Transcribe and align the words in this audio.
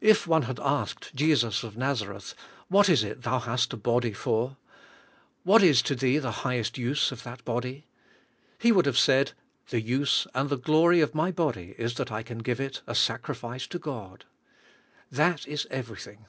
If 0.00 0.26
one 0.26 0.42
had 0.50 0.58
asked 0.58 1.14
Jesus 1.14 1.62
of 1.62 1.76
Nazareth, 1.76 2.34
"What 2.66 2.88
is 2.88 3.04
it 3.04 3.22
Thou 3.22 3.38
hast 3.38 3.72
a 3.72 3.76
body 3.76 4.12
for; 4.12 4.56
what 5.44 5.62
is 5.62 5.80
to 5.82 5.94
Thee 5.94 6.18
the 6.18 6.32
highest 6.42 6.76
use 6.76 7.12
of 7.12 7.22
the 7.22 7.38
body?" 7.44 7.86
He 8.58 8.72
would 8.72 8.84
have 8.84 8.98
said, 8.98 9.30
"The 9.68 9.80
use 9.80 10.26
and 10.34 10.50
the 10.50 10.58
glory 10.58 11.00
of 11.02 11.14
my 11.14 11.30
body 11.30 11.76
is 11.78 11.94
that 11.98 12.10
I 12.10 12.24
can 12.24 12.38
give 12.38 12.58
it 12.58 12.82
a 12.88 12.96
sacrifice 12.96 13.68
to 13.68 13.78
God. 13.78 14.24
That 15.12 15.46
is 15.46 15.68
everything." 15.70 16.26